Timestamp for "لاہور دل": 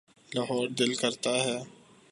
0.35-0.93